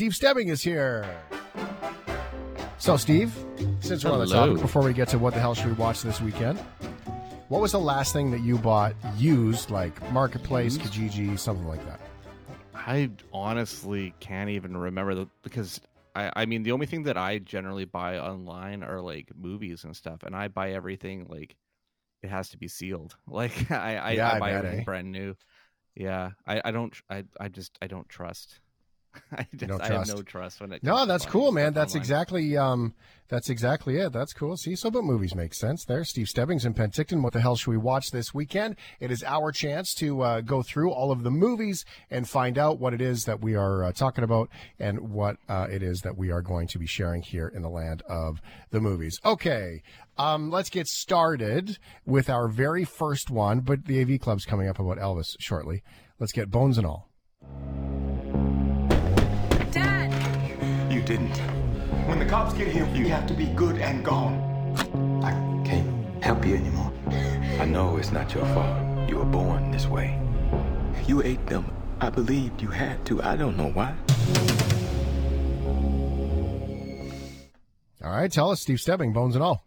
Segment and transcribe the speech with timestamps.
[0.00, 1.06] Steve Stebbing is here.
[2.78, 3.34] So, Steve,
[3.80, 6.00] since we're on the topic, before we get to what the hell should we watch
[6.00, 6.58] this weekend,
[7.48, 12.00] what was the last thing that you bought used, like Marketplace, Kijiji, something like that?
[12.74, 15.82] I honestly can't even remember the because
[16.14, 19.94] I I mean the only thing that I generally buy online are like movies and
[19.94, 21.56] stuff, and I buy everything like
[22.22, 23.16] it has to be sealed.
[23.28, 24.84] Like I I, Yeah, I I buy bet, everything eh?
[24.84, 25.34] brand new.
[25.94, 28.60] Yeah, I I don't I I just I don't trust.
[29.32, 30.82] I just don't I have no trust when it.
[30.82, 31.72] No, comes to that's cool, man.
[31.72, 32.00] That's online.
[32.00, 32.94] exactly um,
[33.30, 34.12] that's exactly it.
[34.12, 34.56] That's cool.
[34.56, 36.04] See, so but movies make sense there.
[36.04, 37.22] Steve Stebbings in Penticton.
[37.22, 38.76] What the hell should we watch this weekend?
[38.98, 42.80] It is our chance to uh, go through all of the movies and find out
[42.80, 46.18] what it is that we are uh, talking about and what uh, it is that
[46.18, 49.20] we are going to be sharing here in the land of the movies.
[49.24, 49.82] Okay,
[50.18, 53.60] um, let's get started with our very first one.
[53.60, 55.82] But the AV Club's coming up about Elvis shortly.
[56.18, 57.08] Let's get bones and all.
[61.10, 61.38] Didn't.
[62.06, 64.36] When the cops get here, you have to be good and gone.
[65.24, 65.32] I
[65.66, 66.92] can't help you anymore.
[67.58, 69.08] I know it's not your fault.
[69.08, 70.16] You were born this way.
[71.08, 71.64] You ate them.
[72.00, 73.20] I believed you had to.
[73.24, 73.92] I don't know why.
[78.04, 79.66] All right, tell us, Steve Stebbing, bones and all.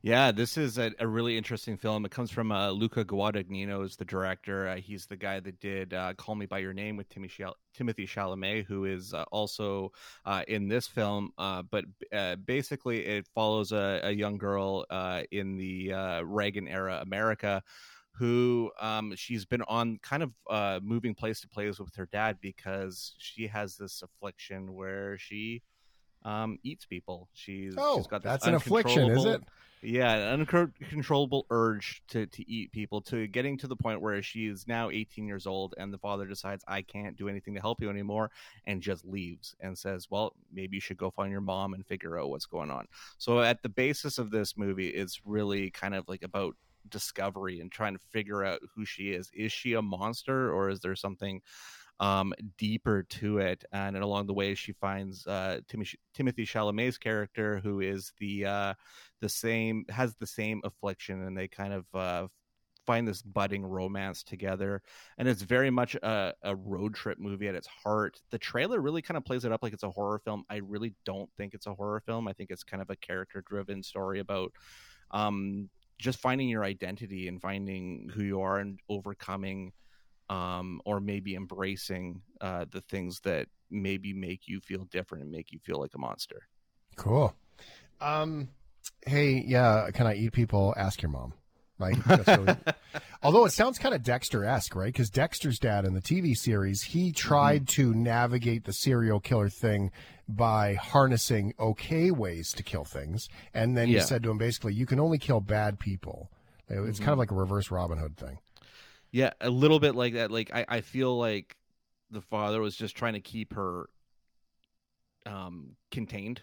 [0.00, 2.04] Yeah, this is a, a really interesting film.
[2.04, 4.68] It comes from uh, Luca Guadagnino is the director.
[4.68, 7.56] Uh, he's the guy that did uh, "Call Me by Your Name" with Timmy Chal-
[7.74, 9.90] Timothy Chalamet, who is uh, also
[10.24, 11.32] uh, in this film.
[11.36, 16.68] Uh, but uh, basically, it follows a, a young girl uh, in the uh, Reagan
[16.68, 17.62] era America
[18.12, 22.36] who um, she's been on kind of uh, moving place to place with her dad
[22.40, 25.62] because she has this affliction where she
[26.24, 27.28] um, eats people.
[27.32, 29.40] She's, Oh, she's got this that's an affliction, is it?
[29.82, 34.46] Yeah, an uncontrollable urge to, to eat people to getting to the point where she
[34.46, 37.80] is now 18 years old and the father decides, I can't do anything to help
[37.80, 38.30] you anymore
[38.66, 42.18] and just leaves and says, Well, maybe you should go find your mom and figure
[42.18, 42.86] out what's going on.
[43.18, 46.56] So, at the basis of this movie, it's really kind of like about
[46.88, 49.30] discovery and trying to figure out who she is.
[49.34, 51.40] Is she a monster or is there something
[52.00, 53.64] um, deeper to it.
[53.72, 58.74] And along the way, she finds uh, Timothy, Timothy Chalamet's character, who is the uh,
[59.20, 62.28] the same has the same affliction, and they kind of uh,
[62.88, 64.80] find this budding romance together.
[65.18, 68.18] And it's very much a, a road trip movie at its heart.
[68.30, 70.44] The trailer really kind of plays it up like it's a horror film.
[70.48, 72.26] I really don't think it's a horror film.
[72.26, 74.52] I think it's kind of a character driven story about
[75.10, 79.72] um, just finding your identity and finding who you are and overcoming
[80.28, 85.52] um, or maybe embracing uh, the things that maybe make you feel different and make
[85.52, 86.48] you feel like a monster.
[86.96, 87.34] Cool.
[88.00, 88.48] Um,
[89.06, 90.74] hey, yeah, can I eat people?
[90.76, 91.34] Ask your mom.
[91.78, 91.96] Right.
[92.06, 92.56] That's really,
[93.22, 94.92] although it sounds kind of Dexter esque, right?
[94.92, 99.92] Because Dexter's dad in the TV series, he tried to navigate the serial killer thing
[100.28, 103.28] by harnessing okay ways to kill things.
[103.54, 106.32] And then he said to him basically, you can only kill bad people.
[106.68, 108.38] It's kind of like a reverse Robin Hood thing.
[109.10, 110.30] Yeah, a little bit like that.
[110.30, 111.56] Like I, I feel like
[112.10, 113.88] the father was just trying to keep her
[115.26, 116.42] um, contained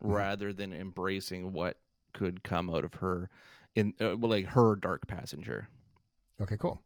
[0.00, 1.78] rather than embracing what
[2.12, 3.30] could come out of her
[3.74, 5.68] in uh, well, like her dark passenger.
[6.40, 6.82] Okay, cool.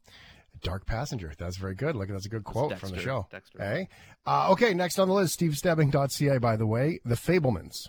[0.60, 1.32] Dark Passenger.
[1.38, 1.94] That's very good.
[1.94, 3.26] Look, that's a good quote from the show.
[3.30, 3.58] Dexter.
[3.58, 3.88] Hey?
[4.26, 7.88] Uh, okay, next on the list, stevestebbing.ca, by the way, The Fabelmans.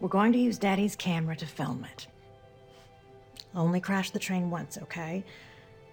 [0.00, 2.06] We're going to use Daddy's camera to film it.
[3.54, 5.24] Only crash the train once, okay?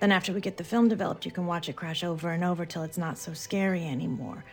[0.03, 2.65] Then, after we get the film developed, you can watch it crash over and over
[2.65, 4.43] till it's not so scary anymore.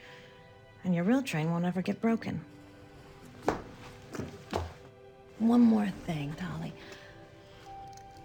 [0.84, 2.44] And your real train won't ever get broken.
[5.40, 6.72] One more thing, Dolly.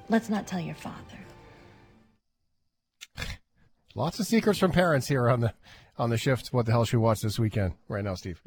[0.08, 1.18] Let's not tell your father.
[3.96, 5.52] Lots of secrets from parents here on the
[5.98, 6.50] on the shift.
[6.50, 7.74] What the hell should we watch this weekend?
[7.88, 8.40] Right now, Steve.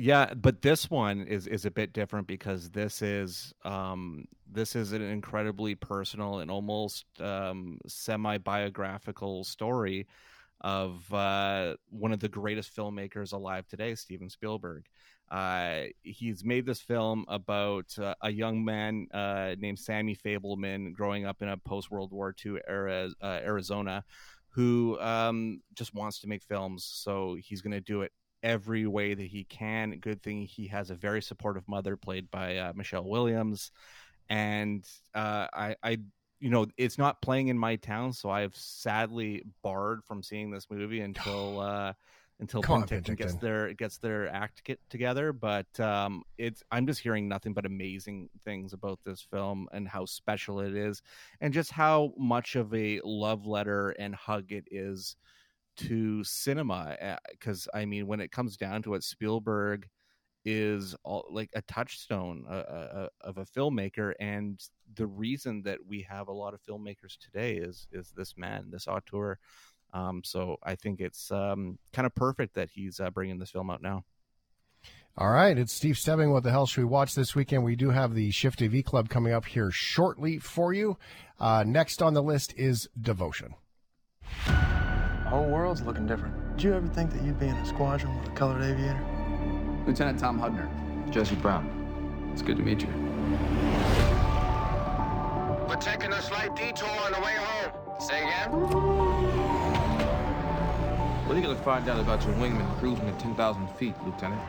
[0.00, 4.92] Yeah, but this one is is a bit different because this is um this is
[4.92, 10.06] an incredibly personal and almost um semi biographical story
[10.60, 14.86] of uh one of the greatest filmmakers alive today, Steven Spielberg.
[15.30, 21.26] Uh, he's made this film about uh, a young man uh, named Sammy Fabelman growing
[21.26, 24.04] up in a post World War II era uh, Arizona,
[24.50, 26.84] who um, just wants to make films.
[26.84, 28.12] So he's going to do it
[28.42, 29.98] every way that he can.
[29.98, 33.70] Good thing he has a very supportive mother, played by uh, Michelle Williams,
[34.28, 35.98] and uh, I, I,
[36.40, 40.66] you know, it's not playing in my town, so I've sadly barred from seeing this
[40.70, 41.92] movie until uh,
[42.40, 45.32] until Come on, Penticton gets their gets their act get together.
[45.32, 50.04] But um, it's I'm just hearing nothing but amazing things about this film and how
[50.04, 51.02] special it is,
[51.40, 55.16] and just how much of a love letter and hug it is
[55.78, 59.88] to cinema because I mean, when it comes down to it, Spielberg
[60.44, 64.60] is all, like a touchstone uh, uh, of a filmmaker, and
[64.94, 68.86] the reason that we have a lot of filmmakers today is is this man, this
[68.88, 69.38] auteur.
[69.92, 73.70] Um, so I think it's um, kind of perfect that he's uh, bringing this film
[73.70, 74.04] out now.
[75.16, 76.30] All right, it's Steve Stebbing.
[76.30, 77.64] What the hell should we watch this weekend?
[77.64, 80.96] We do have the Shift AV Club coming up here shortly for you.
[81.40, 83.54] Uh, next on the list is Devotion.
[85.28, 86.34] The whole world's looking different.
[86.56, 89.04] Did you ever think that you'd be in a squadron with a colored aviator?
[89.86, 90.66] Lieutenant Tom Hudner.
[91.10, 92.30] Jesse Brown.
[92.32, 92.88] It's good to meet you.
[95.68, 98.00] We're taking a slight detour on the way home.
[98.00, 98.50] Say again?
[101.26, 104.40] What are you gonna find out about your wingman cruising at 10,000 feet, Lieutenant?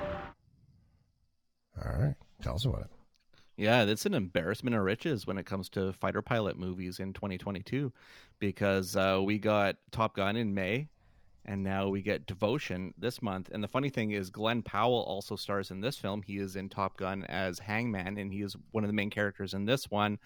[1.83, 2.15] All right.
[2.41, 2.98] Tell us about it.
[3.59, 7.91] Yeah, it's an embarrassment of riches when it comes to fighter pilot movies in 2022
[8.39, 10.87] because uh, we got Top Gun in May
[11.43, 13.49] and now we get Devotion this month.
[13.51, 16.21] And the funny thing is, Glen Powell also stars in this film.
[16.21, 19.53] He is in Top Gun as Hangman, and he is one of the main characters
[19.53, 20.19] in this one,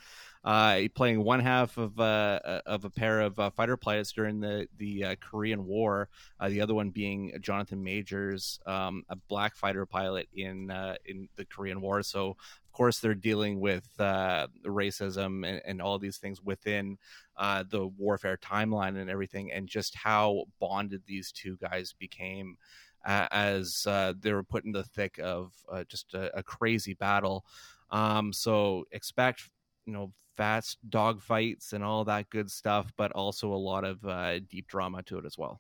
[0.44, 4.68] uh, playing one half of uh, of a pair of uh, fighter pilots during the
[4.78, 6.10] the uh, Korean War.
[6.40, 11.30] Uh, the other one being Jonathan Majors, um, a black fighter pilot in uh, in
[11.36, 12.04] the Korean War.
[12.04, 12.36] So
[12.74, 16.98] course they're dealing with racism and, and all these things within
[17.38, 22.58] uh, the warfare timeline and everything, and just how bonded these two guys became
[23.06, 26.94] uh, as uh, they were put in the thick of uh, just a, a, crazy
[26.94, 27.46] battle.
[27.92, 29.50] Um, so expect
[29.86, 34.04] you know fast dog fights and all that good stuff, but also a lot of
[34.06, 35.60] uh, deep drama to it as well.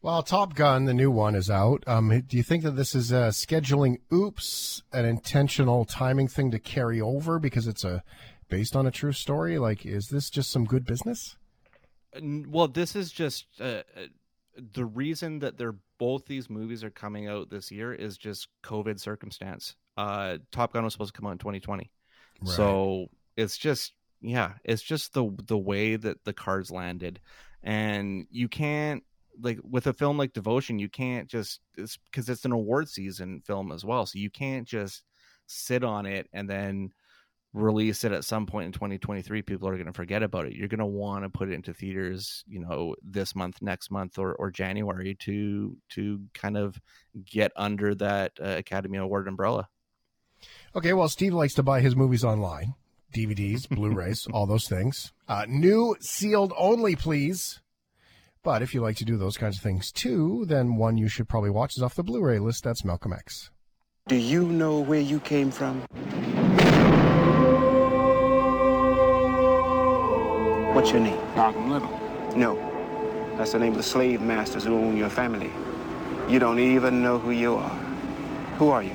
[0.00, 1.82] Well, Top Gun, the new one, is out.
[1.86, 6.58] Um, do you think that this is a scheduling oops, an intentional timing thing to
[6.60, 8.04] carry over because it's a
[8.48, 9.58] based on a true story?
[9.58, 11.36] Like, is this just some good business?
[12.20, 14.06] Well, this is just uh, uh,
[14.56, 19.00] the reason that they're both these movies are coming out this year is just COVID
[19.00, 19.74] circumstance.
[19.96, 21.90] Uh, Top Gun was supposed to come out in 2020,
[22.40, 22.54] right.
[22.54, 27.18] so it's just yeah, it's just the the way that the cards landed,
[27.64, 29.02] and you can't
[29.40, 33.42] like with a film like Devotion, you can't just because it's, it's an award season
[33.46, 35.02] film as well, so you can't just
[35.46, 36.90] sit on it and then
[37.54, 40.52] release it at some point in 2023 people are going to forget about it.
[40.52, 44.18] You're going to want to put it into theaters you know this month next month
[44.18, 46.78] or, or january to to kind of
[47.24, 49.68] get under that uh, academy award umbrella.
[50.74, 52.74] Okay well steve likes to buy his movies online
[53.14, 55.12] dvds blu-rays all those things.
[55.26, 57.60] Uh, new sealed only please
[58.42, 61.28] but if you like to do those kinds of things too then one you should
[61.28, 63.50] probably watch is off the blu-ray list that's malcolm x
[64.06, 65.82] do you know where you came from
[70.78, 71.18] What's your name?
[71.34, 71.90] Malcolm Little.
[72.36, 72.54] No.
[73.36, 75.50] That's the name of the slave masters who own your family.
[76.28, 77.76] You don't even know who you are.
[78.58, 78.92] Who are you?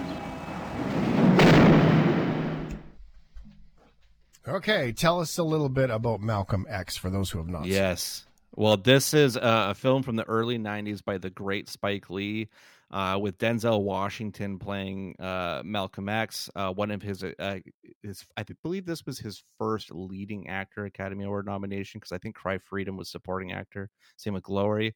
[4.48, 7.66] Okay, tell us a little bit about Malcolm X for those who have not.
[7.66, 8.26] Yes.
[8.56, 12.50] Well, this is a film from the early 90s by the great Spike Lee
[12.92, 16.52] uh, with Denzel Washington playing uh, Malcolm X.
[16.56, 17.60] Uh, one of his, uh,
[18.04, 22.36] his, I believe this was his first leading actor Academy Award nomination because I think
[22.36, 23.90] Cry Freedom was supporting actor.
[24.18, 24.94] Same with Glory.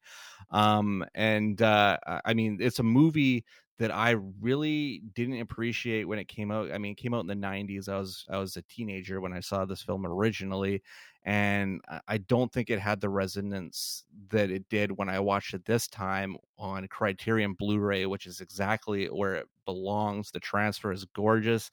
[0.52, 3.44] Um, and uh, I mean, it's a movie
[3.80, 4.12] that I
[4.42, 6.72] really didn't appreciate when it came out.
[6.72, 7.88] I mean, it came out in the 90s.
[7.90, 10.82] I was I was a teenager when I saw this film originally,
[11.28, 15.66] and I don't think it had the resonance that it did when I watched it
[15.66, 20.32] this time on Criterion Blu-ray, which is exactly where it belongs.
[20.32, 21.70] The transfer is gorgeous,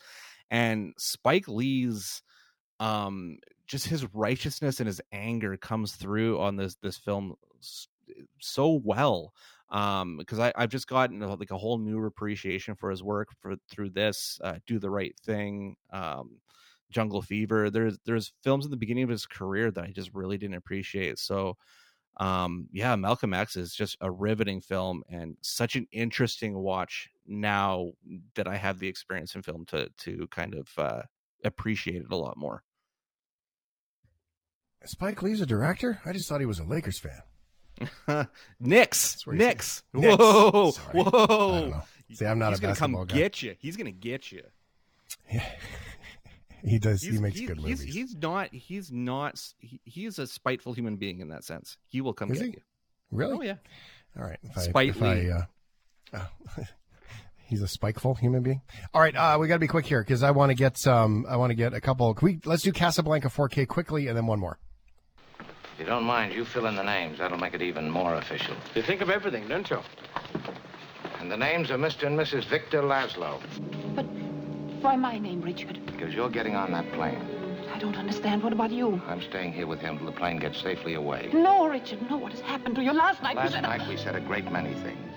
[0.50, 2.20] and Spike Lee's
[2.80, 7.34] um just his righteousness and his anger comes through on this this film
[8.40, 9.32] so well
[9.70, 13.54] um because i i've just gotten like a whole new appreciation for his work for
[13.70, 16.38] through this uh, do the right thing um
[16.94, 20.38] jungle fever there's there's films in the beginning of his career that i just really
[20.38, 21.56] didn't appreciate so
[22.18, 27.90] um yeah malcolm x is just a riveting film and such an interesting watch now
[28.36, 31.02] that i have the experience in film to to kind of uh
[31.44, 32.62] appreciate it a lot more
[34.84, 37.22] spike lee's a director i just thought he was a lakers fan
[38.60, 39.82] Knicks, Knicks.
[39.92, 41.02] Whoa, Sorry.
[41.02, 41.80] whoa.
[42.12, 43.04] See, I'm not He's a gonna come guy.
[43.16, 43.56] get you.
[43.58, 44.42] He's gonna get you.
[46.64, 47.02] he does.
[47.02, 47.83] He's, he makes he's, good movies.
[47.83, 48.52] He's not.
[48.52, 49.40] He's not.
[49.59, 51.76] He, he's a spiteful human being in that sense.
[51.87, 52.52] He will come Is get he?
[52.52, 52.61] you.
[53.11, 53.37] really?
[53.38, 53.56] Oh yeah.
[54.18, 54.38] All right.
[54.42, 55.44] If I, if I, uh,
[56.14, 56.28] oh,
[57.47, 58.62] he's a spiteful human being.
[58.92, 61.26] All right, uh, we got to be quick here because I want to get some.
[61.28, 62.14] I want to get a couple.
[62.14, 64.59] Can we let's do Casablanca 4K quickly and then one more.
[65.40, 67.18] If you don't mind, you fill in the names.
[67.18, 68.54] That'll make it even more official.
[68.76, 69.80] You think of everything, don't you?
[71.18, 72.06] And the names are Mr.
[72.06, 72.49] and Mrs.
[72.49, 73.40] Victor Laszlo.
[74.84, 75.80] But why my name, Richard?
[75.86, 77.18] Because you're getting on that plane.
[77.72, 78.42] I don't understand.
[78.42, 79.00] What about you?
[79.06, 81.30] I'm staying here with him till the plane gets safely away.
[81.32, 82.18] No, Richard, no.
[82.18, 82.92] What has happened to you?
[82.92, 83.62] Last night Last you said...
[83.62, 85.14] night we said a great many things.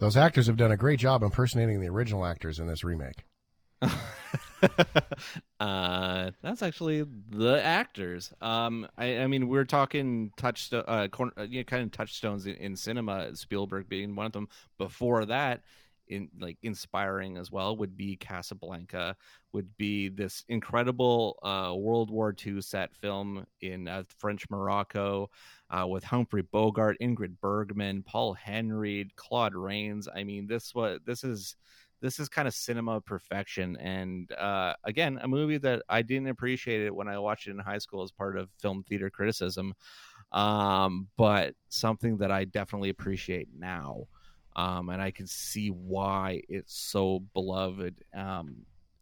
[0.00, 3.24] Those actors have done a great job impersonating the original actors in this remake.
[5.58, 8.34] uh, that's actually the actors.
[8.42, 12.44] Um, I, I mean, we're talking touchstone, uh, corner, uh, you know, kind of touchstones
[12.44, 13.34] in, in cinema.
[13.34, 14.48] Spielberg being one of them.
[14.76, 15.62] Before that,
[16.10, 19.16] in like inspiring as well would be Casablanca,
[19.52, 25.30] would be this incredible uh, World War II set film in uh, French Morocco
[25.70, 30.08] uh, with Humphrey Bogart, Ingrid Bergman, Paul Henreid, Claude Rains.
[30.14, 31.56] I mean, this what this is
[32.02, 36.80] this is kind of cinema perfection and uh, again a movie that i didn't appreciate
[36.80, 39.74] it when i watched it in high school as part of film theater criticism
[40.32, 44.06] um, but something that i definitely appreciate now
[44.56, 48.56] um, and i can see why it's so beloved um,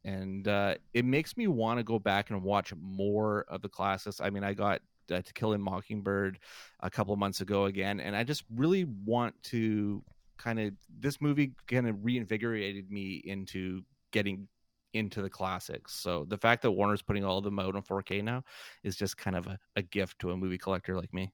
[0.05, 4.21] and uh, it makes me want to go back and watch more of the classics
[4.21, 6.39] i mean i got uh, to kill a mockingbird
[6.81, 10.03] a couple months ago again and i just really want to
[10.37, 14.49] kind of this movie kind of reinvigorated me into getting
[14.95, 15.95] into the classics.
[15.95, 18.45] So the fact that Warner's putting all of them out on 4K now
[18.83, 21.33] is just kind of a, a gift to a movie collector like me.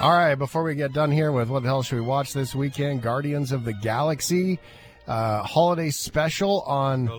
[0.00, 2.54] All right, before we get done here with what the hell should we watch this
[2.54, 3.02] weekend?
[3.02, 4.60] Guardians of the Galaxy
[5.08, 7.10] uh, holiday special on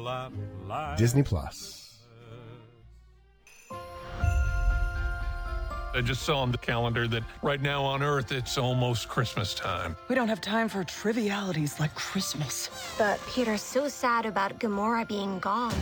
[0.98, 1.98] Disney Plus.
[5.94, 9.98] I just saw on the calendar that right now on Earth it's almost Christmas time.
[10.08, 12.70] We don't have time for trivialities like Christmas.
[12.98, 15.74] But Peter's so sad about Gamora being gone.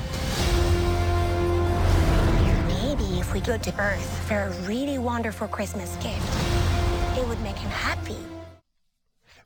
[2.67, 6.23] Maybe if we go to Earth for a really wonderful Christmas gift,
[7.17, 8.17] it would make him happy.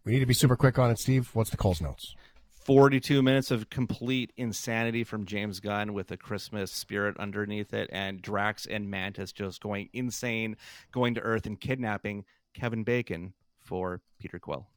[0.03, 1.29] We need to be super quick on it, Steve.
[1.33, 2.15] What's the Coles notes?
[2.63, 8.21] 42 minutes of complete insanity from James Gunn with a Christmas spirit underneath it, and
[8.21, 10.57] Drax and Mantis just going insane,
[10.91, 12.23] going to Earth and kidnapping
[12.53, 14.67] Kevin Bacon for Peter Quill.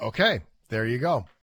[0.00, 1.26] Okay, there you go.